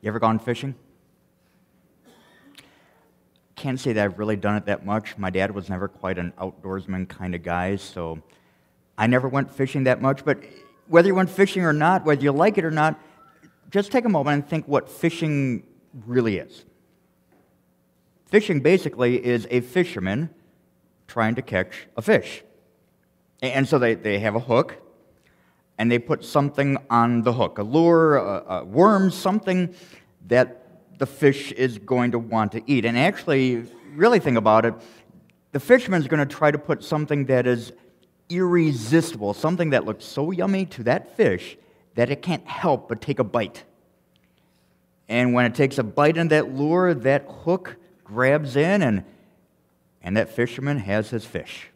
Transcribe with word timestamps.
You 0.00 0.08
ever 0.08 0.20
gone 0.20 0.38
fishing? 0.38 0.76
Can't 3.56 3.80
say 3.80 3.92
that 3.92 4.04
I've 4.04 4.18
really 4.18 4.36
done 4.36 4.54
it 4.54 4.66
that 4.66 4.86
much. 4.86 5.18
My 5.18 5.30
dad 5.30 5.52
was 5.52 5.68
never 5.68 5.88
quite 5.88 6.18
an 6.18 6.32
outdoorsman 6.38 7.08
kind 7.08 7.34
of 7.34 7.42
guy, 7.42 7.74
so 7.74 8.22
I 8.96 9.08
never 9.08 9.28
went 9.28 9.50
fishing 9.50 9.84
that 9.84 10.00
much. 10.00 10.24
But 10.24 10.38
whether 10.86 11.08
you 11.08 11.16
went 11.16 11.30
fishing 11.30 11.64
or 11.64 11.72
not, 11.72 12.04
whether 12.04 12.22
you 12.22 12.30
like 12.30 12.58
it 12.58 12.64
or 12.64 12.70
not, 12.70 13.00
just 13.70 13.90
take 13.90 14.04
a 14.04 14.08
moment 14.08 14.34
and 14.34 14.48
think 14.48 14.68
what 14.68 14.88
fishing 14.88 15.64
really 16.06 16.38
is. 16.38 16.64
Fishing 18.26 18.60
basically 18.60 19.24
is 19.24 19.48
a 19.50 19.60
fisherman 19.60 20.30
trying 21.08 21.34
to 21.34 21.42
catch 21.42 21.88
a 21.96 22.02
fish. 22.02 22.44
And 23.42 23.66
so 23.66 23.80
they, 23.80 23.94
they 23.94 24.20
have 24.20 24.36
a 24.36 24.40
hook, 24.40 24.76
and 25.78 25.90
they 25.90 25.98
put 25.98 26.24
something 26.24 26.76
on 26.90 27.22
the 27.22 27.32
hook 27.32 27.58
a 27.58 27.62
lure, 27.62 28.16
a, 28.16 28.44
a 28.48 28.64
worm, 28.64 29.10
something 29.10 29.74
that 30.26 30.98
the 30.98 31.06
fish 31.06 31.52
is 31.52 31.78
going 31.78 32.10
to 32.10 32.18
want 32.18 32.52
to 32.52 32.62
eat. 32.66 32.84
And 32.84 32.98
actually, 32.98 33.64
really 33.94 34.18
think 34.18 34.36
about 34.36 34.64
it, 34.64 34.74
the 35.52 35.60
fisherman's 35.60 36.08
going 36.08 36.26
to 36.26 36.34
try 36.34 36.50
to 36.50 36.58
put 36.58 36.82
something 36.84 37.26
that 37.26 37.46
is 37.46 37.72
irresistible, 38.28 39.32
something 39.32 39.70
that 39.70 39.84
looks 39.84 40.04
so 40.04 40.30
yummy 40.32 40.66
to 40.66 40.82
that 40.82 41.16
fish 41.16 41.56
that 41.94 42.10
it 42.10 42.20
can't 42.20 42.46
help 42.46 42.88
but 42.88 43.00
take 43.00 43.18
a 43.18 43.24
bite. 43.24 43.64
And 45.08 45.32
when 45.32 45.46
it 45.46 45.54
takes 45.54 45.78
a 45.78 45.82
bite 45.82 46.16
in 46.16 46.28
that 46.28 46.52
lure, 46.54 46.92
that 46.92 47.24
hook 47.44 47.76
grabs 48.04 48.56
in, 48.56 48.82
and, 48.82 49.04
and 50.02 50.16
that 50.16 50.28
fisherman 50.28 50.78
has 50.78 51.10
his 51.10 51.24
fish. 51.24 51.70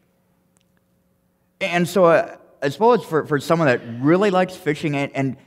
And 1.59 1.87
so, 1.87 2.05
uh, 2.05 2.37
I 2.63 2.69
suppose 2.69 3.03
for, 3.03 3.25
for 3.25 3.39
someone 3.39 3.67
that 3.67 3.81
really 3.99 4.31
likes 4.31 4.55
fishing 4.55 4.95
and, 4.95 5.11
and 5.13 5.37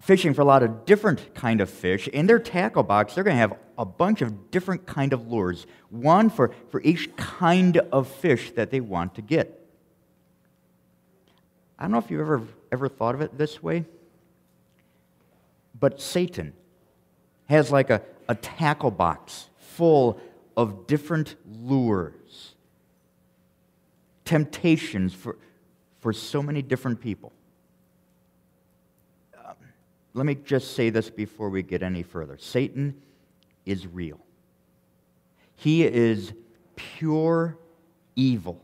fishing 0.00 0.34
for 0.34 0.42
a 0.42 0.44
lot 0.44 0.64
of 0.64 0.84
different 0.84 1.32
kind 1.34 1.60
of 1.60 1.70
fish, 1.70 2.08
in 2.08 2.26
their 2.26 2.40
tackle 2.40 2.82
box, 2.82 3.14
they're 3.14 3.22
going 3.22 3.36
to 3.36 3.40
have 3.40 3.56
a 3.78 3.84
bunch 3.84 4.20
of 4.20 4.50
different 4.50 4.84
kind 4.84 5.12
of 5.12 5.28
lures, 5.28 5.66
one 5.90 6.28
for, 6.28 6.52
for 6.70 6.82
each 6.82 7.14
kind 7.14 7.76
of 7.92 8.08
fish 8.08 8.50
that 8.52 8.72
they 8.72 8.80
want 8.80 9.14
to 9.14 9.22
get. 9.22 9.64
I 11.78 11.84
don't 11.84 11.92
know 11.92 11.98
if 11.98 12.10
you've 12.10 12.20
ever, 12.20 12.42
ever 12.72 12.88
thought 12.88 13.14
of 13.14 13.20
it 13.20 13.38
this 13.38 13.62
way, 13.62 13.84
but 15.78 16.00
Satan 16.00 16.52
has 17.48 17.70
like 17.70 17.90
a, 17.90 18.02
a 18.28 18.34
tackle 18.34 18.90
box 18.90 19.50
full 19.58 20.18
of 20.56 20.88
different 20.88 21.36
lures, 21.46 22.54
temptations 24.24 25.14
for, 25.14 25.36
for 26.06 26.12
so 26.12 26.40
many 26.40 26.62
different 26.62 27.00
people. 27.00 27.32
Um, 29.44 29.56
let 30.14 30.24
me 30.24 30.36
just 30.36 30.76
say 30.76 30.88
this 30.88 31.10
before 31.10 31.50
we 31.50 31.64
get 31.64 31.82
any 31.82 32.04
further 32.04 32.38
Satan 32.38 33.02
is 33.64 33.88
real, 33.88 34.20
he 35.56 35.82
is 35.82 36.32
pure 36.76 37.58
evil. 38.14 38.60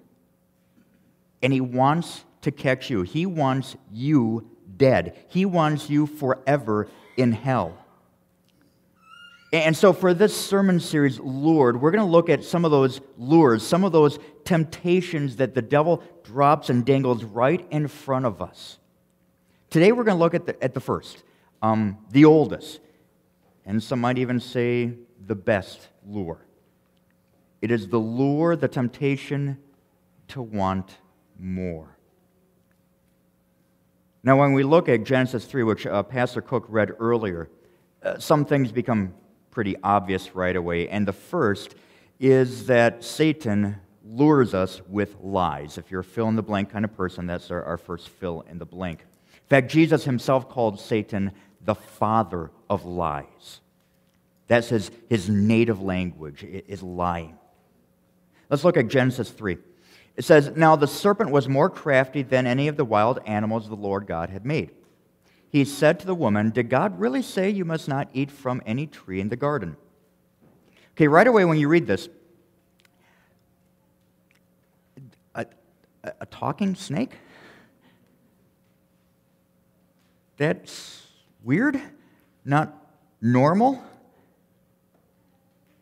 And 1.42 1.52
he 1.52 1.60
wants 1.60 2.24
to 2.42 2.52
catch 2.52 2.88
you. 2.88 3.02
He 3.02 3.26
wants 3.26 3.74
you 3.92 4.48
dead. 4.76 5.18
He 5.26 5.44
wants 5.44 5.90
you 5.90 6.06
forever 6.06 6.86
in 7.16 7.32
hell. 7.32 7.76
And 9.52 9.76
so, 9.76 9.92
for 9.92 10.14
this 10.14 10.34
sermon 10.34 10.80
series, 10.80 11.20
Lured, 11.20 11.78
we're 11.78 11.90
going 11.90 12.04
to 12.04 12.10
look 12.10 12.30
at 12.30 12.42
some 12.42 12.64
of 12.64 12.70
those 12.70 13.02
lures, 13.18 13.62
some 13.62 13.84
of 13.84 13.92
those 13.92 14.18
temptations 14.44 15.36
that 15.36 15.54
the 15.54 15.60
devil 15.60 16.02
drops 16.24 16.70
and 16.70 16.86
dangles 16.86 17.22
right 17.22 17.66
in 17.70 17.86
front 17.86 18.24
of 18.24 18.40
us. 18.40 18.78
Today, 19.68 19.92
we're 19.92 20.04
going 20.04 20.16
to 20.16 20.20
look 20.22 20.32
at 20.32 20.46
the, 20.46 20.62
at 20.64 20.72
the 20.72 20.80
first, 20.80 21.22
um, 21.60 21.98
the 22.12 22.24
oldest, 22.24 22.80
and 23.66 23.82
some 23.82 24.00
might 24.00 24.16
even 24.16 24.40
say 24.40 24.94
the 25.26 25.34
best 25.34 25.88
lure. 26.06 26.46
It 27.60 27.70
is 27.70 27.88
the 27.88 27.98
lure, 27.98 28.56
the 28.56 28.68
temptation 28.68 29.58
to 30.28 30.40
want 30.40 30.96
more. 31.38 31.98
Now, 34.24 34.38
when 34.38 34.54
we 34.54 34.62
look 34.62 34.88
at 34.88 35.04
Genesis 35.04 35.44
3, 35.44 35.62
which 35.64 35.86
uh, 35.86 36.02
Pastor 36.04 36.40
Cook 36.40 36.64
read 36.68 36.92
earlier, 36.98 37.50
uh, 38.02 38.18
some 38.18 38.46
things 38.46 38.72
become 38.72 39.12
pretty 39.52 39.76
obvious 39.84 40.34
right 40.34 40.56
away. 40.56 40.88
And 40.88 41.06
the 41.06 41.12
first 41.12 41.76
is 42.18 42.66
that 42.66 43.04
Satan 43.04 43.76
lures 44.04 44.54
us 44.54 44.82
with 44.88 45.14
lies. 45.20 45.78
If 45.78 45.90
you're 45.90 46.00
a 46.00 46.04
fill 46.04 46.28
in 46.28 46.34
the 46.34 46.42
blank 46.42 46.70
kind 46.70 46.84
of 46.84 46.96
person, 46.96 47.26
that's 47.26 47.50
our, 47.52 47.62
our 47.62 47.78
first 47.78 48.08
fill 48.08 48.44
in 48.50 48.58
the 48.58 48.66
blank. 48.66 49.00
In 49.00 49.48
fact, 49.48 49.70
Jesus 49.70 50.04
himself 50.04 50.48
called 50.48 50.80
Satan 50.80 51.30
the 51.60 51.74
father 51.74 52.50
of 52.68 52.84
lies. 52.84 53.60
That's 54.48 54.70
his, 54.70 54.90
his 55.08 55.28
native 55.28 55.80
language, 55.80 56.42
is 56.42 56.82
lying. 56.82 57.38
Let's 58.50 58.64
look 58.64 58.76
at 58.76 58.88
Genesis 58.88 59.30
3. 59.30 59.58
It 60.16 60.24
says, 60.24 60.52
Now 60.56 60.76
the 60.76 60.88
serpent 60.88 61.30
was 61.30 61.48
more 61.48 61.70
crafty 61.70 62.22
than 62.22 62.46
any 62.46 62.68
of 62.68 62.76
the 62.76 62.84
wild 62.84 63.20
animals 63.24 63.68
the 63.68 63.76
Lord 63.76 64.06
God 64.06 64.30
had 64.30 64.44
made 64.44 64.70
he 65.52 65.66
said 65.66 66.00
to 66.00 66.06
the 66.06 66.14
woman, 66.14 66.48
Did 66.48 66.70
God 66.70 66.98
really 66.98 67.20
say 67.20 67.50
you 67.50 67.66
must 67.66 67.86
not 67.86 68.08
eat 68.14 68.30
from 68.30 68.62
any 68.64 68.86
tree 68.86 69.20
in 69.20 69.28
the 69.28 69.36
garden? 69.36 69.76
Okay, 70.92 71.06
right 71.06 71.26
away 71.26 71.44
when 71.44 71.58
you 71.58 71.68
read 71.68 71.86
this, 71.86 72.08
a, 75.34 75.44
a, 76.02 76.26
talking 76.26 76.74
snake? 76.74 77.12
That's 80.38 81.06
weird, 81.44 81.78
not 82.46 82.74
normal. 83.20 83.82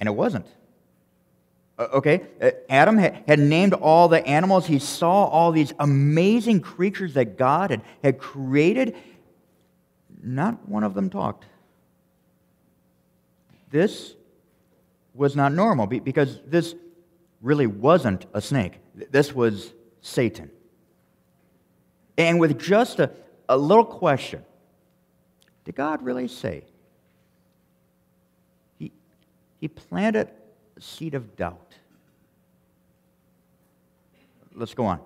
And 0.00 0.08
it 0.08 0.12
wasn't. 0.12 0.46
Okay? 1.78 2.22
Uh, 2.42 2.50
Adam 2.68 2.98
had 2.98 3.38
named 3.38 3.74
all 3.74 4.08
the 4.08 4.26
animals. 4.26 4.66
He 4.66 4.80
saw 4.80 5.26
all 5.26 5.52
these 5.52 5.72
amazing 5.78 6.60
creatures 6.60 7.14
that 7.14 7.38
God 7.38 7.70
had, 7.70 7.82
had 8.02 8.18
created 8.18 8.96
not 10.22 10.68
one 10.68 10.84
of 10.84 10.94
them 10.94 11.10
talked. 11.10 11.46
This 13.70 14.14
was 15.14 15.36
not 15.36 15.52
normal 15.52 15.86
because 15.86 16.40
this 16.46 16.74
really 17.40 17.66
wasn't 17.66 18.26
a 18.34 18.40
snake. 18.40 18.78
This 19.10 19.34
was 19.34 19.72
Satan. 20.00 20.50
And 22.18 22.38
with 22.38 22.58
just 22.58 23.00
a, 23.00 23.10
a 23.48 23.56
little 23.56 23.84
question, 23.84 24.44
did 25.64 25.74
God 25.74 26.02
really 26.02 26.28
say? 26.28 26.64
He, 28.78 28.92
he 29.60 29.68
planted 29.68 30.30
a 30.76 30.80
seed 30.80 31.14
of 31.14 31.36
doubt. 31.36 31.74
Let's 34.54 34.74
go 34.74 34.84
on. 34.84 35.00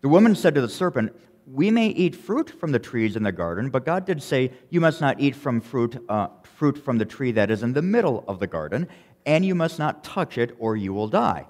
The 0.00 0.08
woman 0.08 0.34
said 0.36 0.54
to 0.54 0.60
the 0.60 0.68
serpent, 0.68 1.14
we 1.46 1.70
may 1.70 1.88
eat 1.88 2.16
fruit 2.16 2.50
from 2.50 2.72
the 2.72 2.78
trees 2.78 3.14
in 3.14 3.22
the 3.22 3.32
garden, 3.32 3.70
but 3.70 3.86
God 3.86 4.04
did 4.04 4.22
say, 4.22 4.50
You 4.68 4.80
must 4.80 5.00
not 5.00 5.20
eat 5.20 5.36
from 5.36 5.60
fruit, 5.60 6.04
uh, 6.08 6.28
fruit 6.42 6.76
from 6.76 6.98
the 6.98 7.04
tree 7.04 7.32
that 7.32 7.50
is 7.50 7.62
in 7.62 7.72
the 7.72 7.82
middle 7.82 8.24
of 8.26 8.40
the 8.40 8.48
garden, 8.48 8.88
and 9.24 9.44
you 9.44 9.54
must 9.54 9.78
not 9.78 10.02
touch 10.02 10.38
it, 10.38 10.56
or 10.58 10.76
you 10.76 10.92
will 10.92 11.08
die. 11.08 11.46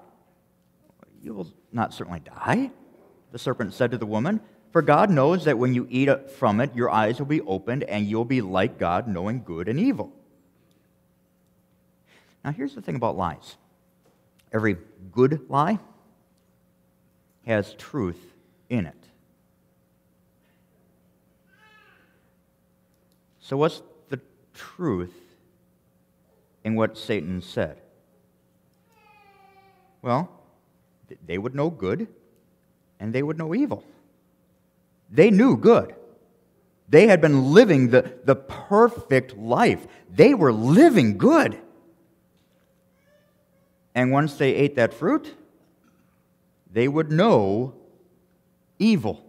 You 1.23 1.33
will 1.33 1.51
not 1.71 1.93
certainly 1.93 2.19
die, 2.19 2.71
the 3.31 3.39
serpent 3.39 3.73
said 3.73 3.91
to 3.91 3.97
the 3.97 4.05
woman, 4.05 4.39
for 4.71 4.81
God 4.81 5.09
knows 5.09 5.45
that 5.45 5.57
when 5.57 5.73
you 5.73 5.87
eat 5.89 6.29
from 6.29 6.59
it, 6.59 6.75
your 6.75 6.91
eyes 6.91 7.17
will 7.17 7.25
be 7.25 7.41
opened, 7.41 7.83
and 7.83 8.05
you'll 8.05 8.25
be 8.25 8.41
like 8.41 8.77
God, 8.77 9.07
knowing 9.07 9.41
good 9.43 9.67
and 9.67 9.79
evil. 9.79 10.11
Now, 12.45 12.51
here's 12.51 12.75
the 12.75 12.81
thing 12.81 12.95
about 12.95 13.17
lies 13.17 13.57
every 14.53 14.77
good 15.11 15.49
lie 15.49 15.79
has 17.45 17.73
truth 17.73 18.19
in 18.69 18.85
it. 18.85 19.06
So, 23.47 23.55
what's 23.55 23.81
the 24.09 24.19
truth 24.53 25.15
in 26.65 26.75
what 26.75 26.97
Satan 26.97 27.41
said? 27.41 27.77
Well, 30.01 30.29
they 31.25 31.37
would 31.37 31.55
know 31.55 31.69
good 31.69 32.09
and 32.99 33.13
they 33.13 33.23
would 33.23 33.37
know 33.37 33.55
evil. 33.55 33.85
They 35.09 35.29
knew 35.31 35.55
good. 35.55 35.95
They 36.89 37.07
had 37.07 37.21
been 37.21 37.53
living 37.53 37.89
the, 37.89 38.15
the 38.25 38.35
perfect 38.35 39.37
life. 39.37 39.87
They 40.13 40.33
were 40.33 40.51
living 40.51 41.17
good. 41.17 41.57
And 43.95 44.11
once 44.11 44.35
they 44.35 44.55
ate 44.55 44.75
that 44.75 44.93
fruit, 44.93 45.33
they 46.69 46.89
would 46.89 47.13
know 47.13 47.75
evil. 48.77 49.23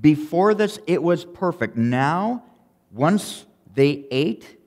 Before 0.00 0.54
this, 0.54 0.78
it 0.86 1.02
was 1.02 1.24
perfect. 1.24 1.76
Now, 1.76 2.44
once 2.92 3.46
they 3.74 4.06
ate, 4.10 4.58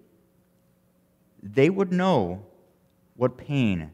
they 1.41 1.69
would 1.69 1.91
know 1.91 2.45
what 3.15 3.37
pain 3.37 3.91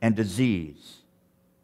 and 0.00 0.14
disease 0.14 0.98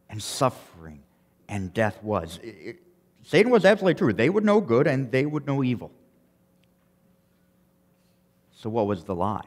and 0.08 0.22
suffering 0.22 1.02
and 1.48 1.72
death 1.74 2.02
was. 2.02 2.38
It, 2.42 2.78
Satan 3.24 3.52
was 3.52 3.64
absolutely 3.64 3.98
true. 3.98 4.12
They 4.12 4.30
would 4.30 4.44
know 4.44 4.60
good 4.60 4.86
and 4.86 5.10
they 5.12 5.26
would 5.26 5.46
know 5.46 5.62
evil. 5.62 5.90
So, 8.52 8.70
what 8.70 8.86
was 8.86 9.04
the 9.04 9.14
lie? 9.14 9.46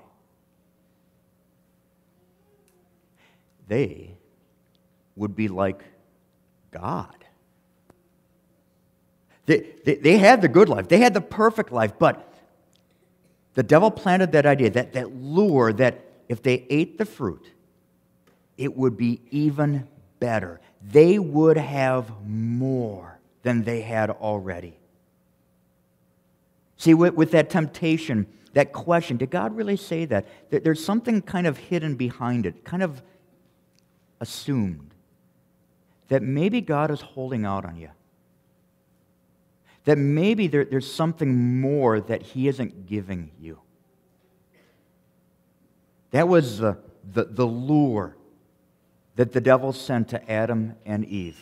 They 3.68 4.18
would 5.16 5.36
be 5.36 5.48
like 5.48 5.84
God. 6.72 7.21
They, 9.46 9.66
they, 9.86 9.96
they, 9.96 10.18
had 10.18 10.42
the 10.42 10.48
good 10.48 10.70
life, 10.70 10.88
they 10.88 11.00
had 11.00 11.14
the 11.14 11.22
perfect 11.22 11.72
life, 11.72 11.94
but 11.98 12.32
the 13.54 13.64
devil 13.64 13.92
planted 13.92 14.32
that 14.34 14.46
idea, 14.46 14.70
that, 14.72 14.94
that 14.94 15.14
lure, 15.16 15.74
that 15.74 16.06
if 16.30 16.42
they 16.42 16.66
ate 16.70 16.98
the 16.98 17.06
fruit, 17.06 17.52
it 18.58 18.78
would 18.78 18.96
be 18.96 19.22
even 19.32 19.88
better. 20.20 20.62
They 20.82 21.20
would 21.20 21.58
have 21.58 22.12
more 22.26 23.20
than 23.44 23.64
they 23.64 23.82
had 23.82 24.10
already. 24.10 24.78
See, 26.78 26.94
with, 26.94 27.16
with 27.16 27.32
that 27.32 27.50
temptation, 27.50 28.28
that 28.54 28.74
question, 28.74 29.18
did 29.18 29.30
God 29.30 29.56
really 29.56 29.78
say 29.78 30.06
that? 30.06 30.26
There's 30.50 30.84
something 30.84 31.22
kind 31.22 31.48
of 31.48 31.58
hidden 31.58 31.96
behind 31.96 32.46
it, 32.46 32.64
kind 32.64 32.84
of 32.84 33.02
assumed. 34.20 34.94
That 36.08 36.22
maybe 36.22 36.62
God 36.62 36.92
is 36.92 37.02
holding 37.02 37.46
out 37.46 37.66
on 37.66 37.78
you. 37.78 37.90
That 39.86 39.98
maybe 39.98 40.48
there, 40.48 40.66
there's 40.66 40.92
something 40.92 41.60
more 41.60 42.00
that 42.00 42.22
He 42.22 42.48
isn't 42.48 42.88
giving 42.88 43.31
you. 43.39 43.60
That 46.12 46.28
was 46.28 46.60
the, 46.60 46.78
the, 47.13 47.24
the 47.24 47.45
lure 47.45 48.16
that 49.16 49.31
the 49.31 49.42
devil 49.42 49.74
sent 49.74 50.10
to 50.10 50.31
Adam 50.31 50.75
and 50.86 51.06
Eve. 51.06 51.39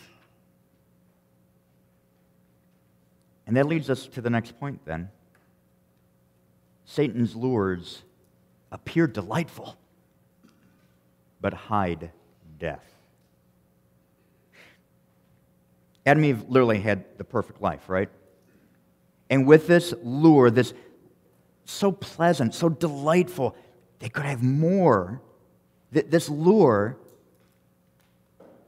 And 3.46 3.56
that 3.56 3.66
leads 3.66 3.90
us 3.90 4.06
to 4.06 4.20
the 4.20 4.30
next 4.30 4.58
point 4.60 4.80
then. 4.84 5.10
Satan's 6.84 7.34
lures 7.34 8.02
appear 8.72 9.06
delightful, 9.06 9.76
but 11.40 11.52
hide 11.52 12.10
death. 12.58 12.84
Adam 16.06 16.24
and 16.24 16.38
Eve 16.38 16.48
literally 16.48 16.80
had 16.80 17.04
the 17.18 17.24
perfect 17.24 17.60
life, 17.60 17.88
right? 17.88 18.08
And 19.30 19.46
with 19.46 19.66
this 19.66 19.94
lure, 20.02 20.50
this 20.50 20.74
so 21.64 21.92
pleasant, 21.92 22.52
so 22.52 22.68
delightful, 22.68 23.56
they 24.00 24.08
could 24.10 24.26
have 24.26 24.42
more. 24.42 25.22
This 25.92 26.28
lure, 26.28 26.98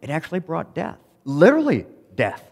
it 0.01 0.09
actually 0.09 0.39
brought 0.39 0.75
death. 0.75 0.99
Literally, 1.25 1.87
death. 2.15 2.49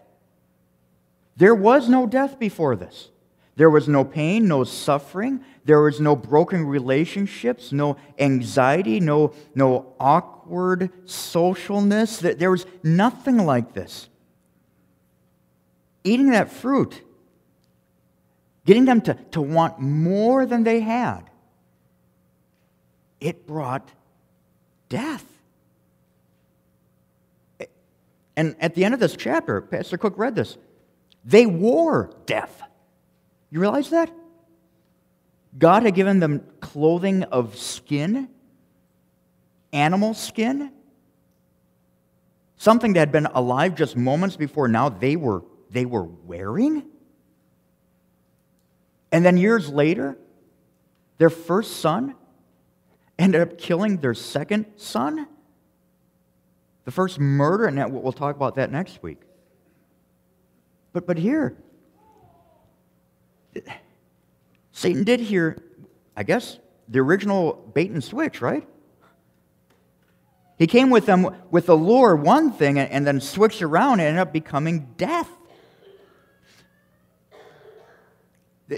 There 1.37 1.55
was 1.55 1.89
no 1.89 2.05
death 2.05 2.37
before 2.37 2.75
this. 2.75 3.09
There 3.55 3.69
was 3.69 3.87
no 3.87 4.03
pain, 4.03 4.47
no 4.47 4.63
suffering. 4.63 5.43
There 5.65 5.81
was 5.81 5.99
no 5.99 6.15
broken 6.15 6.65
relationships, 6.65 7.71
no 7.71 7.97
anxiety, 8.17 8.99
no, 8.99 9.33
no 9.55 9.93
awkward 9.99 10.91
socialness. 11.05 12.37
There 12.37 12.51
was 12.51 12.65
nothing 12.83 13.37
like 13.45 13.73
this. 13.73 14.09
Eating 16.03 16.31
that 16.31 16.51
fruit, 16.51 17.01
getting 18.65 18.85
them 18.85 19.01
to, 19.01 19.13
to 19.31 19.41
want 19.41 19.79
more 19.79 20.45
than 20.45 20.63
they 20.63 20.79
had, 20.79 21.21
it 23.19 23.45
brought 23.47 23.89
death. 24.89 25.25
And 28.35 28.55
at 28.59 28.75
the 28.75 28.85
end 28.85 28.93
of 28.93 28.99
this 28.99 29.15
chapter, 29.15 29.61
Pastor 29.61 29.97
Cook 29.97 30.17
read 30.17 30.35
this, 30.35 30.57
they 31.23 31.45
wore 31.45 32.11
death. 32.25 32.61
You 33.49 33.59
realize 33.59 33.89
that? 33.89 34.11
God 35.57 35.83
had 35.83 35.95
given 35.95 36.19
them 36.19 36.43
clothing 36.61 37.23
of 37.23 37.57
skin, 37.57 38.29
animal 39.73 40.13
skin, 40.13 40.71
something 42.55 42.93
that 42.93 42.99
had 42.99 43.11
been 43.11 43.25
alive 43.25 43.75
just 43.75 43.97
moments 43.97 44.37
before 44.37 44.67
now 44.67 44.89
they 44.89 45.15
were, 45.15 45.43
they 45.69 45.85
were 45.85 46.03
wearing. 46.03 46.83
And 49.11 49.25
then 49.25 49.37
years 49.37 49.69
later, 49.69 50.17
their 51.17 51.29
first 51.29 51.77
son 51.77 52.15
ended 53.19 53.41
up 53.41 53.57
killing 53.57 53.97
their 53.97 54.13
second 54.13 54.65
son. 54.77 55.27
The 56.85 56.91
first 56.91 57.19
murder, 57.19 57.65
and 57.65 57.93
we'll 57.93 58.11
talk 58.11 58.35
about 58.35 58.55
that 58.55 58.71
next 58.71 59.03
week. 59.03 59.21
But, 60.93 61.05
but 61.05 61.17
here, 61.17 61.55
Satan 64.71 65.03
did 65.03 65.19
hear, 65.19 65.61
I 66.17 66.23
guess, 66.23 66.57
the 66.87 66.99
original 66.99 67.53
bait 67.73 67.91
and 67.91 68.03
switch, 68.03 68.41
right? 68.41 68.67
He 70.57 70.67
came 70.67 70.89
with 70.89 71.05
them 71.05 71.35
with 71.49 71.65
the 71.67 71.75
lure, 71.75 72.15
one 72.15 72.51
thing, 72.51 72.77
and 72.79 73.05
then 73.05 73.21
switched 73.21 73.61
around 73.61 73.99
and 73.99 74.01
ended 74.01 74.21
up 74.21 74.33
becoming 74.33 74.93
death. 74.97 75.29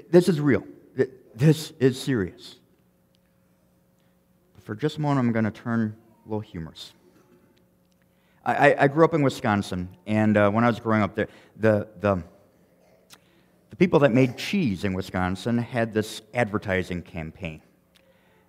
This 0.10 0.30
is 0.30 0.40
real. 0.40 0.63
This 1.36 1.72
is 1.80 2.00
serious. 2.00 2.57
For 4.62 4.75
just 4.75 4.98
a 4.98 5.01
moment, 5.01 5.19
I'm 5.19 5.34
going 5.34 5.45
to 5.45 5.51
turn 5.51 5.95
a 6.25 6.30
little 6.30 6.40
humorous. 6.40 6.94
I, 8.45 8.75
I, 8.78 8.88
grew 8.88 9.06
up 9.06 9.13
in 9.13 9.22
Wisconsin, 9.22 9.90
and 10.06 10.36
uh, 10.36 10.51
when 10.51 10.66
I 10.66 10.68
was 10.68 10.80
growing 10.80 11.01
up, 11.01 11.16
the, 11.16 11.30
the, 11.56 11.88
the 12.01 12.24
the 13.74 13.78
people 13.78 13.98
that 14.01 14.13
made 14.13 14.38
cheese 14.38 14.84
in 14.84 14.94
Wisconsin 14.94 15.57
had 15.57 15.96
this 15.96 16.22
advertising 16.36 17.01
campaign. 17.01 17.60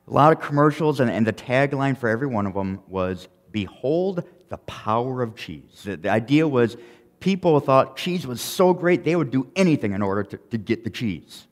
A 0.06 0.12
lot 0.12 0.35
of 0.35 0.38
commercials, 0.38 1.00
and, 1.00 1.11
and 1.11 1.26
the 1.26 1.32
tagline 1.32 1.97
for 1.97 2.11
every 2.11 2.26
one 2.26 2.47
of 2.47 2.52
them 2.52 2.82
was 2.88 3.29
Behold 3.50 4.23
the 4.50 4.58
power 4.58 5.23
of 5.23 5.35
cheese. 5.35 5.81
The, 5.82 5.97
the 5.97 6.11
idea 6.11 6.47
was 6.47 6.76
people 7.25 7.59
thought 7.59 7.97
cheese 7.97 8.26
was 8.26 8.38
so 8.43 8.75
great 8.75 9.03
they 9.03 9.17
would 9.17 9.31
do 9.31 9.50
anything 9.56 9.94
in 9.94 10.03
order 10.03 10.23
to, 10.23 10.37
to 10.37 10.59
get 10.59 10.85
the 10.85 10.91
cheese. 10.91 11.47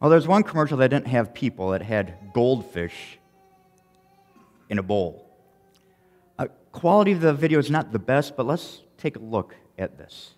Well, 0.00 0.10
there's 0.10 0.26
one 0.26 0.42
commercial 0.42 0.76
that 0.78 0.88
didn't 0.88 1.06
have 1.06 1.32
people, 1.32 1.74
it 1.74 1.82
had 1.82 2.32
goldfish 2.34 3.20
in 4.68 4.78
a 4.78 4.82
bowl. 4.82 5.30
Uh, 6.36 6.46
quality 6.72 7.12
of 7.12 7.20
the 7.20 7.32
video 7.32 7.60
is 7.60 7.70
not 7.70 7.92
the 7.92 8.00
best, 8.00 8.36
but 8.36 8.46
let's 8.46 8.82
take 8.96 9.14
a 9.14 9.20
look 9.20 9.54
at 9.78 9.96
this. 9.96 10.34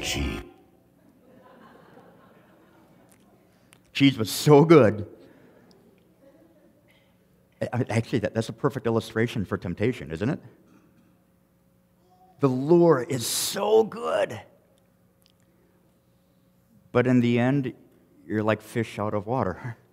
Cheese. 0.00 0.42
Cheese 3.92 4.18
was 4.18 4.30
so 4.30 4.64
good. 4.64 5.06
Actually, 7.72 8.18
that's 8.18 8.48
a 8.48 8.52
perfect 8.52 8.86
illustration 8.86 9.44
for 9.44 9.56
temptation, 9.56 10.10
isn't 10.10 10.28
it? 10.28 10.40
The 12.40 12.48
lure 12.48 13.06
is 13.08 13.24
so 13.26 13.84
good. 13.84 14.40
But 16.90 17.06
in 17.06 17.20
the 17.20 17.38
end, 17.38 17.72
you're 18.26 18.42
like 18.42 18.60
fish 18.60 18.98
out 18.98 19.14
of 19.14 19.26
water. 19.26 19.76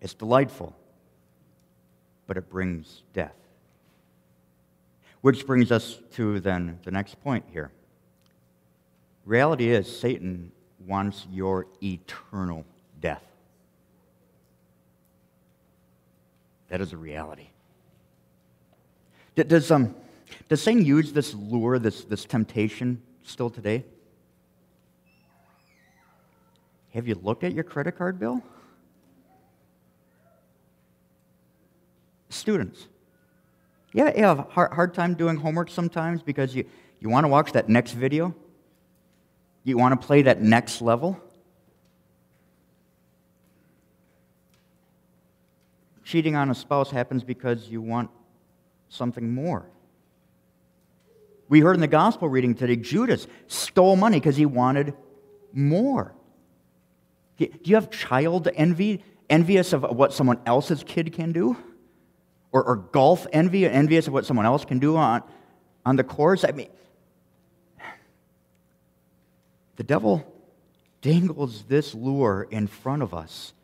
It's 0.00 0.12
delightful, 0.12 0.76
but 2.26 2.36
it 2.36 2.50
brings 2.50 3.04
death. 3.14 3.43
Which 5.24 5.46
brings 5.46 5.72
us 5.72 6.00
to 6.16 6.38
then 6.38 6.78
the 6.84 6.90
next 6.90 7.18
point 7.22 7.46
here. 7.50 7.70
Reality 9.24 9.70
is, 9.70 9.90
Satan 9.90 10.52
wants 10.86 11.26
your 11.32 11.66
eternal 11.82 12.66
death. 13.00 13.22
That 16.68 16.82
is 16.82 16.92
a 16.92 16.98
reality. 16.98 17.46
Does, 19.34 19.70
um, 19.70 19.94
does 20.50 20.60
Satan 20.60 20.84
use 20.84 21.10
this 21.14 21.32
lure, 21.32 21.78
this, 21.78 22.04
this 22.04 22.26
temptation 22.26 23.00
still 23.22 23.48
today? 23.48 23.82
Have 26.92 27.08
you 27.08 27.14
looked 27.14 27.44
at 27.44 27.54
your 27.54 27.64
credit 27.64 27.96
card 27.96 28.18
bill? 28.18 28.42
Students, 32.28 32.88
Yeah, 33.94 34.12
you 34.14 34.24
have 34.24 34.40
a 34.40 34.42
hard, 34.42 34.72
hard 34.72 34.92
time 34.92 35.14
doing 35.14 35.36
homework 35.36 35.70
sometimes 35.70 36.20
because 36.20 36.52
you, 36.54 36.64
you 36.98 37.08
want 37.08 37.24
to 37.24 37.28
watch 37.28 37.52
that 37.52 37.68
next 37.68 37.92
video? 37.92 38.34
You 39.62 39.78
want 39.78 39.98
to 39.98 40.06
play 40.06 40.22
that 40.22 40.42
next 40.42 40.82
level? 40.82 41.18
Cheating 46.02 46.34
on 46.34 46.50
a 46.50 46.56
spouse 46.56 46.90
happens 46.90 47.22
because 47.22 47.68
you 47.68 47.80
want 47.80 48.10
something 48.88 49.32
more. 49.32 49.64
We 51.48 51.60
heard 51.60 51.76
in 51.76 51.80
the 51.80 51.86
gospel 51.86 52.28
reading 52.28 52.56
today 52.56 52.76
Judas 52.76 53.28
stole 53.46 53.94
money 53.94 54.18
because 54.18 54.36
he 54.36 54.44
wanted 54.44 54.94
more. 55.52 56.12
Do 57.38 57.48
you 57.62 57.76
have 57.76 57.90
child 57.90 58.48
envy, 58.56 59.04
envious 59.30 59.72
of 59.72 59.82
what 59.82 60.12
someone 60.12 60.40
else's 60.46 60.82
kid 60.84 61.12
can 61.12 61.30
do? 61.30 61.56
Or, 62.54 62.62
or 62.62 62.76
golf 62.76 63.26
envy, 63.32 63.66
envious 63.66 64.06
of 64.06 64.12
what 64.12 64.24
someone 64.26 64.46
else 64.46 64.64
can 64.64 64.78
do 64.78 64.96
on, 64.96 65.24
on 65.84 65.96
the 65.96 66.04
course? 66.04 66.44
I 66.44 66.52
mean, 66.52 66.68
the 69.76 69.82
devil 69.82 70.24
dangles 71.02 71.64
this 71.64 71.96
lure 71.96 72.46
in 72.48 72.68
front 72.68 73.02
of 73.02 73.12
us 73.12 73.54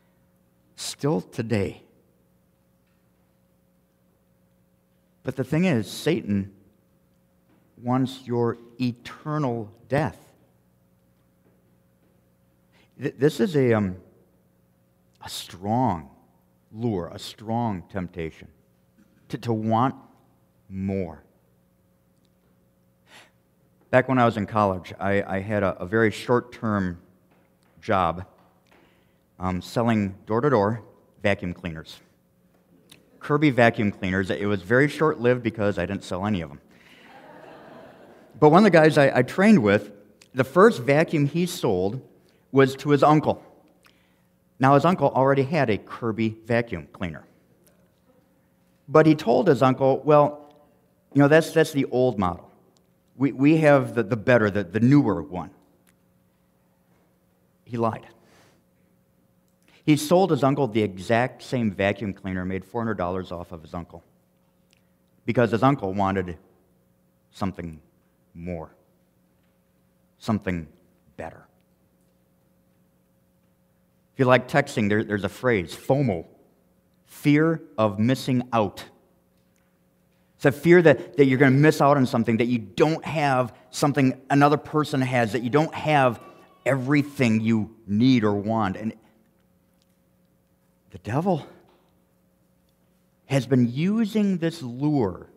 still 0.75 1.21
today. 1.21 1.83
But 5.23 5.37
the 5.37 5.45
thing 5.45 5.63
is, 5.63 5.89
Satan 5.89 6.51
wants 7.81 8.23
your 8.25 8.57
eternal 8.77 9.71
death. 9.87 10.17
This 12.97 13.39
is 13.39 13.55
a, 13.55 13.71
um, 13.71 13.95
a 15.23 15.29
strong 15.29 16.09
lure, 16.73 17.09
a 17.13 17.19
strong 17.19 17.83
temptation 17.89 18.49
to, 19.31 19.37
to 19.39 19.53
want 19.53 19.95
more. 20.69 21.23
Back 23.89 24.07
when 24.07 24.17
I 24.17 24.25
was 24.25 24.37
in 24.37 24.45
college, 24.45 24.93
I, 24.99 25.23
I 25.23 25.39
had 25.39 25.63
a, 25.63 25.77
a 25.81 25.85
very 25.85 26.11
short 26.11 26.53
term 26.53 27.01
job 27.81 28.25
um, 29.39 29.61
selling 29.61 30.15
door 30.25 30.41
to 30.41 30.49
door 30.49 30.83
vacuum 31.23 31.53
cleaners. 31.53 31.99
Kirby 33.19 33.49
vacuum 33.49 33.91
cleaners. 33.91 34.29
It 34.29 34.45
was 34.45 34.61
very 34.61 34.87
short 34.87 35.19
lived 35.19 35.43
because 35.43 35.77
I 35.77 35.85
didn't 35.85 36.03
sell 36.03 36.25
any 36.25 36.41
of 36.41 36.49
them. 36.49 36.61
But 38.39 38.49
one 38.49 38.59
of 38.59 38.63
the 38.63 38.77
guys 38.77 38.97
I, 38.97 39.19
I 39.19 39.21
trained 39.21 39.61
with, 39.61 39.91
the 40.33 40.43
first 40.43 40.81
vacuum 40.81 41.27
he 41.27 41.45
sold 41.45 42.01
was 42.51 42.75
to 42.77 42.89
his 42.89 43.03
uncle. 43.03 43.43
Now, 44.59 44.73
his 44.75 44.85
uncle 44.85 45.09
already 45.09 45.43
had 45.43 45.69
a 45.69 45.77
Kirby 45.77 46.37
vacuum 46.45 46.87
cleaner. 46.91 47.25
But 48.91 49.05
he 49.05 49.15
told 49.15 49.47
his 49.47 49.63
uncle, 49.63 50.01
well, 50.03 50.53
you 51.13 51.21
know, 51.21 51.29
that's, 51.29 51.51
that's 51.51 51.71
the 51.71 51.85
old 51.85 52.19
model. 52.19 52.51
We, 53.15 53.31
we 53.31 53.57
have 53.57 53.95
the, 53.95 54.03
the 54.03 54.17
better, 54.17 54.51
the, 54.51 54.65
the 54.65 54.81
newer 54.81 55.21
one. 55.21 55.49
He 57.63 57.77
lied. 57.77 58.05
He 59.85 59.95
sold 59.95 60.31
his 60.31 60.43
uncle 60.43 60.67
the 60.67 60.83
exact 60.83 61.41
same 61.41 61.71
vacuum 61.71 62.13
cleaner, 62.13 62.43
made 62.43 62.65
$400 62.65 63.31
off 63.31 63.53
of 63.53 63.61
his 63.61 63.73
uncle, 63.73 64.03
because 65.25 65.51
his 65.51 65.63
uncle 65.63 65.93
wanted 65.93 66.37
something 67.31 67.79
more, 68.33 68.75
something 70.19 70.67
better. 71.15 71.47
If 74.13 74.19
you 74.19 74.25
like 74.25 74.49
texting, 74.49 74.89
there, 74.89 75.03
there's 75.03 75.23
a 75.23 75.29
phrase 75.29 75.73
FOMO, 75.73 76.25
fear 77.11 77.61
of 77.77 77.99
missing 77.99 78.41
out. 78.53 78.85
It's 80.37 80.45
a 80.45 80.51
fear 80.51 80.81
that, 80.81 81.17
that 81.17 81.25
you're 81.25 81.37
going 81.37 81.51
to 81.51 81.59
miss 81.59 81.81
out 81.81 81.97
on 81.97 82.05
something, 82.05 82.37
that 82.37 82.45
you 82.45 82.57
don't 82.57 83.03
have 83.03 83.53
something 83.69 84.19
another 84.29 84.57
person 84.57 85.01
has, 85.01 85.33
that 85.33 85.43
you 85.43 85.49
don't 85.49 85.75
have 85.75 86.19
everything 86.65 87.41
you 87.41 87.75
need 87.85 88.23
or 88.23 88.33
want. 88.33 88.77
And 88.77 88.93
the 90.91 90.97
devil 90.99 91.45
has 93.25 93.45
been 93.45 93.71
using 93.71 94.37
this 94.37 94.61
lure 94.63 95.27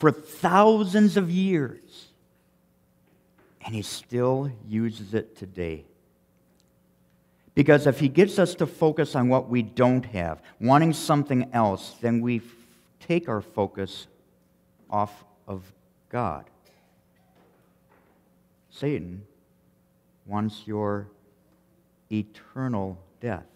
for 0.00 0.10
thousands 0.10 1.16
of 1.16 1.30
years, 1.30 2.08
and 3.64 3.74
he 3.74 3.82
still 3.82 4.50
uses 4.66 5.14
it 5.14 5.36
today. 5.36 5.84
Because 7.54 7.86
if 7.86 8.00
he 8.00 8.08
gets 8.08 8.38
us 8.38 8.54
to 8.56 8.66
focus 8.66 9.14
on 9.14 9.28
what 9.28 9.48
we 9.48 9.62
don't 9.62 10.06
have, 10.06 10.40
wanting 10.60 10.92
something 10.92 11.50
else, 11.52 11.96
then 12.00 12.20
we 12.20 12.40
take 12.98 13.28
our 13.28 13.42
focus 13.42 14.06
off 14.88 15.24
of 15.46 15.70
God. 16.08 16.44
Satan 18.70 19.26
wants 20.26 20.62
your 20.66 21.08
eternal 22.10 22.98
death. 23.20 23.46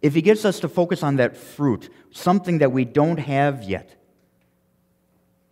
If 0.00 0.14
he 0.14 0.22
gets 0.22 0.44
us 0.44 0.60
to 0.60 0.68
focus 0.68 1.02
on 1.02 1.16
that 1.16 1.36
fruit, 1.36 1.90
something 2.12 2.58
that 2.58 2.70
we 2.70 2.84
don't 2.84 3.18
have 3.18 3.64
yet, 3.64 3.96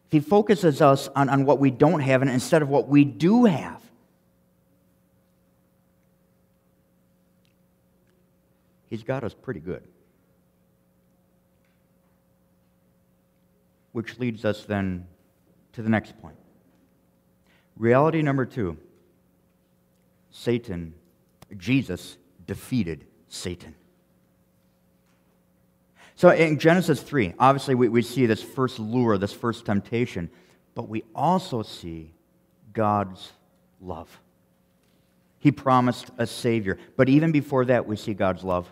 if 0.06 0.12
he 0.12 0.20
focuses 0.20 0.80
us 0.80 1.08
on, 1.16 1.28
on 1.28 1.44
what 1.44 1.58
we 1.58 1.72
don't 1.72 1.98
have 1.98 2.22
and 2.22 2.30
instead 2.30 2.62
of 2.62 2.68
what 2.68 2.86
we 2.86 3.04
do 3.04 3.46
have, 3.46 3.82
he's 8.96 9.04
got 9.04 9.24
us 9.24 9.34
pretty 9.34 9.60
good. 9.60 9.82
Which 13.92 14.18
leads 14.18 14.46
us 14.46 14.64
then 14.64 15.06
to 15.74 15.82
the 15.82 15.90
next 15.90 16.18
point. 16.22 16.36
Reality 17.76 18.22
number 18.22 18.46
two 18.46 18.78
Satan, 20.30 20.94
Jesus 21.58 22.16
defeated 22.46 23.06
Satan. 23.28 23.74
So 26.14 26.30
in 26.30 26.58
Genesis 26.58 27.02
3, 27.02 27.34
obviously 27.38 27.74
we, 27.74 27.90
we 27.90 28.00
see 28.00 28.24
this 28.24 28.42
first 28.42 28.78
lure, 28.78 29.18
this 29.18 29.34
first 29.34 29.66
temptation, 29.66 30.30
but 30.74 30.88
we 30.88 31.04
also 31.14 31.62
see 31.62 32.14
God's 32.72 33.32
love. 33.82 34.08
He 35.38 35.52
promised 35.52 36.10
a 36.18 36.26
Savior. 36.26 36.78
But 36.96 37.08
even 37.08 37.30
before 37.30 37.66
that, 37.66 37.86
we 37.86 37.96
see 37.96 38.14
God's 38.14 38.42
love. 38.42 38.68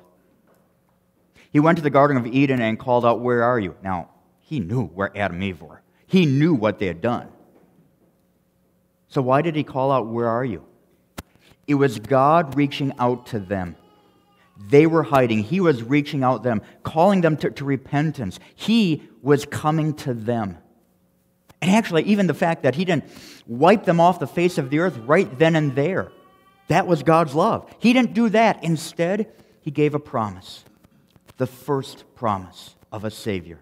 He 1.55 1.61
went 1.61 1.79
to 1.79 1.85
the 1.85 1.89
Garden 1.91 2.17
of 2.17 2.27
Eden 2.27 2.61
and 2.61 2.77
called 2.77 3.07
out, 3.07 3.21
Where 3.21 3.45
are 3.45 3.61
you? 3.61 3.77
Now, 3.81 4.11
he 4.41 4.59
knew 4.59 4.87
where 4.87 5.17
Adam 5.17 5.37
and 5.37 5.45
Eve 5.45 5.63
were, 5.63 5.83
he 6.09 6.27
knew 6.27 6.53
what 6.53 6.81
they 6.81 6.87
had 6.87 7.01
done. 7.01 7.29
So, 9.07 9.23
why 9.23 9.41
did 9.41 9.55
he 9.55 9.63
call 9.63 9.93
out, 9.93 10.09
Where 10.09 10.27
are 10.27 10.45
you? 10.45 10.65
It 11.69 11.77
was 11.77 12.01
God 12.01 12.57
reaching 12.57 12.93
out 12.99 13.27
to 13.27 13.39
them. 13.39 13.77
They 14.69 14.87
were 14.87 15.05
hiding. 15.05 15.45
He 15.45 15.61
was 15.61 15.81
reaching 15.81 16.25
out 16.25 16.43
to 16.43 16.49
them, 16.49 16.63
calling 16.83 17.21
them 17.21 17.37
to, 17.37 17.53
to 17.53 17.65
repentance. 17.65 18.41
He 18.57 19.05
was 19.23 19.47
coming 19.47 19.95
to 19.99 20.13
them. 20.13 20.59
And 21.63 21.71
actually, 21.71 22.03
even 22.03 22.27
the 22.27 22.35
fact 22.35 22.65
that 22.65 22.75
he 22.75 22.85
didn't 22.85 23.05
wipe 23.47 23.85
them 23.85 24.01
off 24.01 24.19
the 24.19 24.27
face 24.27 24.59
of 24.59 24.71
the 24.71 24.81
earth 24.81 24.97
right 24.99 25.39
then 25.39 25.55
and 25.55 25.77
there, 25.77 26.11
that 26.67 26.89
was 26.89 27.05
God's 27.05 27.35
love. 27.35 27.73
He 27.79 27.93
didn't 27.93 28.13
do 28.13 28.29
that. 28.31 28.65
Instead, 28.65 29.33
he 29.61 29.71
gave 29.71 29.95
a 29.95 30.01
promise 30.01 30.65
the 31.37 31.47
first 31.47 32.05
promise 32.15 32.77
of 32.93 33.05
a 33.05 33.11
Savior. 33.11 33.61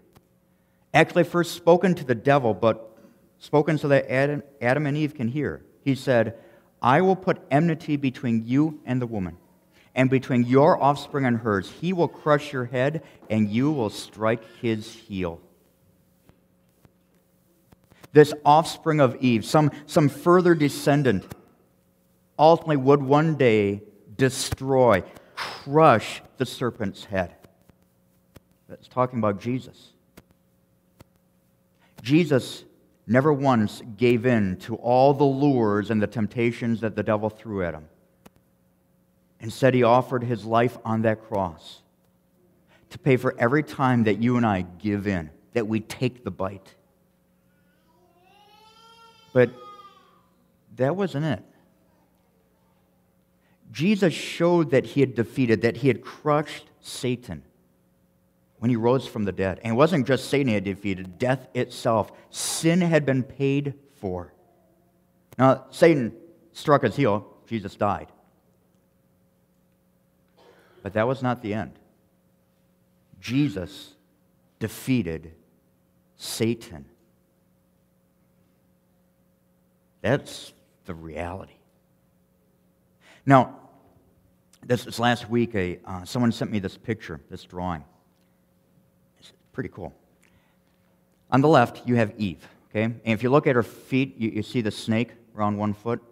Actually, 0.95 1.25
first 1.25 1.55
spoken 1.55 1.95
to 1.95 2.05
the 2.05 2.15
devil, 2.15 2.53
but 2.53 2.97
spoken 3.39 3.79
so 3.79 3.89
that 3.89 4.11
Adam, 4.11 4.43
Adam 4.61 4.87
and 4.87 4.97
Eve 4.97 5.15
can 5.15 5.29
hear. 5.29 5.63
He 5.85 5.95
said, 5.95 6.37
I 6.81 7.01
will 7.01 7.17
put 7.17 7.41
enmity 7.51 7.97
between 7.97 8.47
you 8.47 8.81
and 8.85 9.01
the 9.01 9.07
woman 9.07 9.37
and 9.95 10.11
between 10.11 10.45
your 10.45 10.83
offspring 10.83 11.25
and 11.25 11.39
hers. 11.39 11.71
He 11.81 11.93
will 11.93 12.09
crush 12.09 12.53
your 12.53 12.65
head, 12.65 13.03
and 13.29 13.49
you 13.51 13.71
will 13.71 13.91
strike 13.91 14.43
his 14.61 14.93
heel. 14.93 15.41
This 18.13 18.35
offspring 18.45 19.01
of 19.01 19.17
Eve, 19.17 19.45
some, 19.45 19.71
some 19.87 20.09
further 20.09 20.55
descendant, 20.55 21.25
ultimately 22.39 22.77
would 22.77 23.03
one 23.03 23.37
day 23.37 23.83
destroy, 24.17 25.03
crush 25.35 26.23
the 26.37 26.47
serpent's 26.47 27.05
head. 27.05 27.35
That's 28.73 28.89
talking 28.89 29.19
about 29.19 29.39
Jesus. 29.39 29.93
Jesus 32.01 32.65
never 33.07 33.31
once 33.31 33.83
gave 33.99 34.25
in 34.25 34.57
to 34.61 34.77
all 34.77 35.13
the 35.13 35.25
lures 35.25 35.91
and 35.91 36.01
the 36.01 36.07
temptations 36.07 36.81
that 36.81 36.97
the 36.97 37.03
devil 37.03 37.29
threw 37.29 37.63
at 37.63 37.75
him. 37.75 37.87
Instead, 39.41 39.75
he 39.75 39.83
offered 39.83 40.25
his 40.25 40.47
life 40.47 40.79
on 40.87 41.03
that 41.03 41.23
cross 41.23 41.83
to 42.89 42.99
pay 42.99 43.19
for 43.19 43.35
every 43.39 43.63
time 43.63 44.05
that 44.05 44.23
you 44.23 44.39
and 44.39 44.47
I 44.47 44.63
give 44.63 45.07
in, 45.07 45.29
that 45.53 45.69
we 45.69 45.81
take 45.81 46.25
the 46.25 46.31
bite. 46.31 46.75
But 49.35 49.51
that 50.77 50.97
wasn't 50.97 51.27
it. 51.27 51.43
Jesus 53.71 54.15
showed 54.15 54.71
that 54.71 54.87
he 54.87 55.01
had 55.01 55.15
defeated, 55.15 55.61
that 55.61 55.77
he 55.77 55.89
had 55.89 56.01
crushed 56.01 56.71
Satan 56.81 57.43
when 58.63 58.71
he 58.71 58.77
rose 58.77 59.09
from 59.09 59.25
the 59.25 59.33
dead. 59.33 59.59
And 59.65 59.73
it 59.73 59.77
wasn't 59.77 60.07
just 60.07 60.31
Satan 60.31 60.47
he 60.47 60.55
had 60.55 60.63
defeated, 60.63 61.19
death 61.19 61.49
itself. 61.53 62.13
Sin 62.31 62.81
had 62.81 63.05
been 63.05 63.25
paid 63.25 63.75
for. 63.97 64.33
Now, 65.37 65.65
Satan 65.71 66.15
struck 66.53 66.85
his 66.85 66.95
heel, 66.95 67.27
Jesus 67.49 67.75
died. 67.75 68.07
But 70.85 70.93
that 70.93 71.09
was 71.09 71.25
not 71.25 71.43
the 71.43 71.55
end. 71.55 71.73
Jesus 73.19 73.95
defeated 74.61 75.33
Satan. 76.17 76.85
That's 80.03 80.53
the 80.85 80.95
reality. 80.95 81.57
Now, 83.27 83.59
this, 84.65 84.85
this 84.85 85.01
last 85.01 85.29
week, 85.29 85.53
a, 85.57 85.81
uh, 85.85 86.05
someone 86.05 86.31
sent 86.31 86.53
me 86.53 86.61
this 86.61 86.77
picture, 86.77 87.21
this 87.29 87.43
drawing. 87.43 87.83
Pretty 89.53 89.69
cool. 89.69 89.95
On 91.31 91.41
the 91.41 91.49
left, 91.49 91.87
you 91.87 91.97
have 91.97 92.13
Eve, 92.19 92.47
okay? 92.71 92.85
And 92.85 93.01
if 93.05 93.23
you 93.23 93.31
look 93.31 93.47
at 93.47 93.57
her 93.57 93.63
feet, 93.63 94.17
you, 94.19 94.31
you 94.31 94.43
see 94.43 94.61
the 94.61 94.71
snake 94.71 95.11
around 95.37 95.57
one 95.57 95.75
foot. 95.75 96.03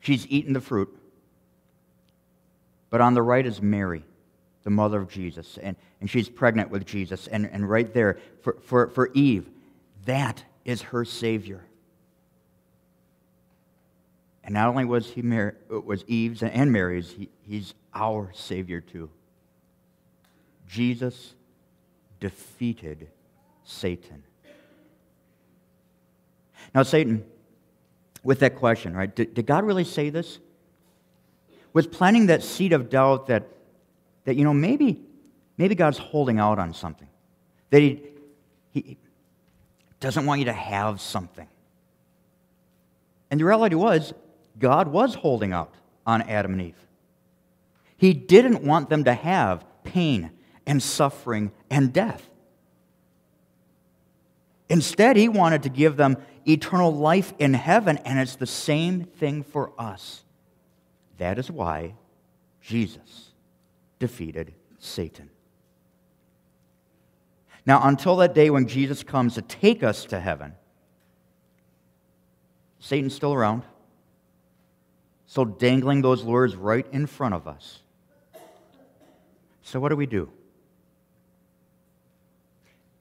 She's 0.00 0.26
eaten 0.28 0.52
the 0.52 0.60
fruit. 0.60 0.96
But 2.90 3.00
on 3.00 3.14
the 3.14 3.22
right 3.22 3.44
is 3.44 3.60
Mary, 3.60 4.04
the 4.64 4.70
mother 4.70 5.00
of 5.00 5.08
Jesus, 5.08 5.58
and, 5.62 5.76
and 6.00 6.08
she's 6.10 6.28
pregnant 6.28 6.70
with 6.70 6.86
Jesus. 6.86 7.26
And, 7.26 7.46
and 7.46 7.68
right 7.68 7.92
there, 7.92 8.18
for, 8.40 8.56
for, 8.62 8.88
for 8.88 9.10
Eve, 9.12 9.48
that 10.06 10.42
is 10.64 10.82
her 10.82 11.04
Savior. 11.04 11.64
And 14.42 14.54
not 14.54 14.68
only 14.68 14.86
was 14.86 15.10
he 15.10 15.20
Mary, 15.20 15.52
was 15.68 16.04
Eve's 16.06 16.42
and 16.42 16.72
Mary's, 16.72 17.10
he, 17.12 17.28
he's 17.42 17.74
our 17.94 18.32
Savior 18.34 18.80
too. 18.80 19.10
Jesus 20.66 21.34
defeated 22.20 23.08
Satan. 23.64 24.22
Now, 26.74 26.82
Satan, 26.82 27.24
with 28.22 28.40
that 28.40 28.56
question, 28.56 28.96
right? 28.96 29.14
Did, 29.14 29.34
did 29.34 29.46
God 29.46 29.64
really 29.64 29.84
say 29.84 30.10
this? 30.10 30.38
Was 31.72 31.86
planting 31.86 32.26
that 32.26 32.42
seed 32.42 32.72
of 32.72 32.90
doubt 32.90 33.28
that, 33.28 33.48
that 34.24 34.36
you 34.36 34.44
know, 34.44 34.54
maybe, 34.54 35.00
maybe 35.56 35.74
God's 35.74 35.98
holding 35.98 36.38
out 36.38 36.58
on 36.58 36.74
something. 36.74 37.08
That 37.70 37.80
he, 37.82 38.02
he 38.72 38.98
doesn't 40.00 40.26
want 40.26 40.40
you 40.40 40.46
to 40.46 40.52
have 40.52 41.00
something. 41.00 41.46
And 43.30 43.40
the 43.40 43.44
reality 43.44 43.74
was, 43.74 44.14
God 44.58 44.88
was 44.88 45.14
holding 45.14 45.52
out 45.52 45.74
on 46.06 46.22
Adam 46.22 46.52
and 46.52 46.62
Eve. 46.62 46.86
He 47.96 48.14
didn't 48.14 48.62
want 48.62 48.88
them 48.88 49.04
to 49.04 49.12
have 49.12 49.64
pain 49.84 50.30
and 50.68 50.80
suffering 50.80 51.50
and 51.68 51.92
death. 51.92 52.28
Instead, 54.68 55.16
he 55.16 55.28
wanted 55.28 55.64
to 55.64 55.68
give 55.68 55.96
them 55.96 56.16
eternal 56.46 56.94
life 56.94 57.32
in 57.40 57.54
heaven, 57.54 57.98
and 58.04 58.20
it's 58.20 58.36
the 58.36 58.46
same 58.46 59.02
thing 59.02 59.42
for 59.42 59.72
us. 59.78 60.22
That 61.16 61.38
is 61.38 61.50
why 61.50 61.94
Jesus 62.60 63.30
defeated 63.98 64.54
Satan. 64.78 65.30
Now, 67.66 67.80
until 67.88 68.16
that 68.16 68.34
day 68.34 68.50
when 68.50 68.68
Jesus 68.68 69.02
comes 69.02 69.34
to 69.34 69.42
take 69.42 69.82
us 69.82 70.04
to 70.06 70.20
heaven, 70.20 70.54
Satan's 72.78 73.14
still 73.14 73.34
around 73.34 73.64
still 75.28 75.44
dangling 75.44 76.00
those 76.00 76.24
lures 76.24 76.56
right 76.56 76.86
in 76.90 77.06
front 77.06 77.34
of 77.34 77.46
us. 77.46 77.80
So, 79.62 79.78
what 79.78 79.90
do 79.90 79.96
we 79.96 80.06
do? 80.06 80.30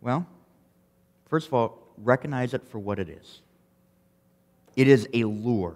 Well, 0.07 0.25
first 1.25 1.47
of 1.47 1.53
all, 1.53 1.79
recognize 1.97 2.53
it 2.53 2.65
for 2.69 2.79
what 2.79 2.97
it 2.97 3.09
is. 3.09 3.41
It 4.77 4.87
is 4.87 5.05
a 5.13 5.25
lure. 5.25 5.75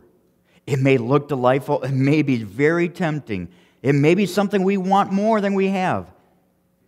It 0.65 0.79
may 0.79 0.97
look 0.97 1.27
delightful, 1.27 1.83
it 1.83 1.91
may 1.91 2.21
be 2.21 2.41
very 2.41 2.87
tempting, 2.87 3.49
it 3.81 3.93
may 3.93 4.15
be 4.15 4.25
something 4.25 4.63
we 4.63 4.77
want 4.77 5.11
more 5.11 5.41
than 5.41 5.53
we 5.53 5.67
have. 5.67 6.07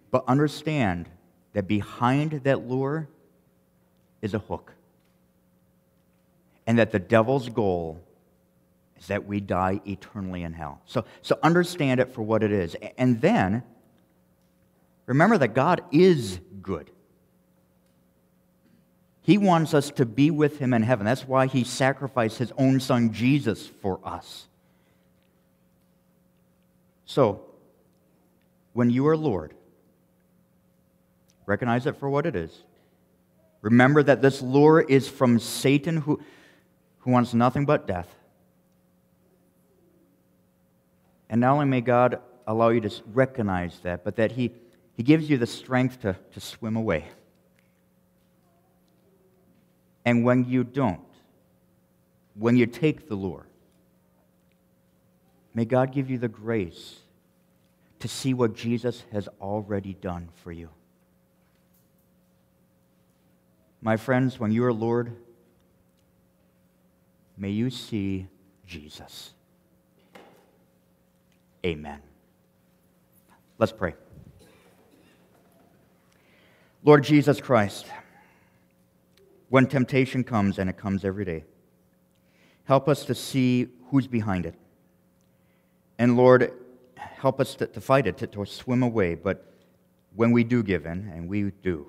But 0.09 0.23
understand 0.25 1.09
that 1.51 1.67
behind 1.67 2.31
that 2.45 2.65
lure 2.65 3.09
is 4.21 4.33
a 4.33 4.39
hook. 4.39 4.71
And 6.65 6.79
that 6.79 6.91
the 6.91 6.99
devil's 6.99 7.49
goal 7.49 7.99
is 8.97 9.07
that 9.07 9.25
we 9.25 9.41
die 9.41 9.81
eternally 9.85 10.43
in 10.43 10.53
hell. 10.53 10.79
So, 10.85 11.03
so 11.21 11.37
understand 11.43 11.99
it 11.99 12.13
for 12.13 12.21
what 12.21 12.41
it 12.41 12.53
is. 12.53 12.77
And 12.97 13.19
then 13.19 13.63
remember 15.07 15.37
that 15.39 15.53
God 15.53 15.81
is 15.91 16.39
good. 16.61 16.89
He 19.23 19.37
wants 19.37 19.73
us 19.73 19.89
to 19.91 20.05
be 20.05 20.29
with 20.29 20.59
Him 20.59 20.73
in 20.73 20.83
heaven. 20.83 21.05
That's 21.05 21.25
why 21.25 21.47
He 21.47 21.63
sacrificed 21.63 22.37
His 22.37 22.51
own 22.57 22.81
Son, 22.81 23.13
Jesus, 23.13 23.65
for 23.65 23.99
us. 24.03 24.47
So, 27.05 27.41
when 28.73 28.89
you 28.89 29.07
are 29.07 29.15
lured, 29.15 29.53
recognize 31.45 31.85
it 31.85 31.95
for 31.95 32.09
what 32.09 32.25
it 32.25 32.35
is. 32.35 32.51
Remember 33.61 34.03
that 34.03 34.21
this 34.21 34.41
lure 34.41 34.81
is 34.81 35.07
from 35.07 35.39
Satan, 35.39 35.97
who, 35.97 36.21
who 36.99 37.11
wants 37.11 37.33
nothing 37.33 37.65
but 37.65 37.87
death. 37.87 38.13
And 41.29 41.39
not 41.39 41.53
only 41.53 41.65
may 41.65 41.81
God 41.81 42.19
allow 42.45 42.69
you 42.69 42.81
to 42.81 42.91
recognize 43.13 43.79
that, 43.83 44.03
but 44.03 44.17
that 44.17 44.33
He, 44.33 44.51
he 44.97 45.03
gives 45.03 45.29
you 45.29 45.37
the 45.37 45.47
strength 45.47 46.01
to, 46.01 46.17
to 46.33 46.41
swim 46.41 46.75
away. 46.75 47.05
And 50.05 50.23
when 50.23 50.45
you 50.45 50.63
don't, 50.63 50.99
when 52.35 52.57
you 52.57 52.65
take 52.65 53.07
the 53.07 53.15
lure, 53.15 53.45
may 55.53 55.65
God 55.65 55.91
give 55.91 56.09
you 56.09 56.17
the 56.17 56.27
grace 56.27 56.99
to 57.99 58.07
see 58.07 58.33
what 58.33 58.53
Jesus 58.53 59.03
has 59.11 59.29
already 59.39 59.93
done 59.93 60.29
for 60.43 60.51
you. 60.51 60.69
My 63.81 63.97
friends, 63.97 64.39
when 64.39 64.51
you 64.51 64.65
are 64.65 64.73
lured, 64.73 65.15
may 67.37 67.49
you 67.49 67.69
see 67.69 68.27
Jesus. 68.65 69.33
Amen. 71.65 72.01
Let's 73.57 73.71
pray. 73.71 73.95
Lord 76.83 77.03
Jesus 77.03 77.39
Christ, 77.39 77.85
when 79.53 79.67
temptation 79.67 80.23
comes, 80.23 80.57
and 80.57 80.67
it 80.67 80.77
comes 80.77 81.05
every 81.05 81.23
day, 81.23 81.43
help 82.63 82.89
us 82.89 83.05
to 83.05 83.13
see 83.13 83.67
who's 83.91 84.07
behind 84.07 84.47
it. 84.47 84.55
And 85.99 86.17
Lord, 86.17 86.51
help 86.95 87.39
us 87.39 87.53
to, 87.57 87.67
to 87.67 87.79
fight 87.79 88.07
it, 88.07 88.17
to, 88.17 88.25
to 88.25 88.45
swim 88.47 88.81
away. 88.81 89.13
But 89.13 89.45
when 90.15 90.31
we 90.31 90.43
do 90.43 90.63
give 90.63 90.87
in, 90.87 91.07
and 91.13 91.29
we 91.29 91.51
do, 91.61 91.85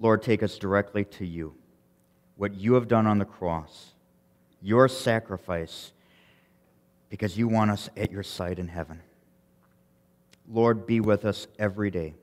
Lord, 0.00 0.22
take 0.22 0.44
us 0.44 0.58
directly 0.58 1.04
to 1.06 1.26
you. 1.26 1.56
What 2.36 2.54
you 2.54 2.74
have 2.74 2.86
done 2.86 3.08
on 3.08 3.18
the 3.18 3.24
cross, 3.24 3.94
your 4.62 4.86
sacrifice 4.86 5.90
because 7.08 7.36
you 7.36 7.48
want 7.48 7.72
us 7.72 7.90
at 7.96 8.12
your 8.12 8.22
side 8.22 8.60
in 8.60 8.68
heaven. 8.68 9.00
Lord, 10.48 10.86
be 10.86 11.00
with 11.00 11.24
us 11.24 11.48
every 11.58 11.90
day, 11.90 12.14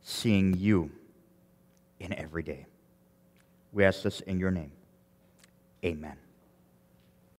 seeing 0.00 0.56
you 0.56 0.92
in 2.04 2.12
every 2.14 2.42
day. 2.42 2.66
We 3.72 3.84
ask 3.84 4.02
this 4.02 4.20
in 4.20 4.38
your 4.38 4.50
name. 4.50 4.72
Amen. 5.84 6.16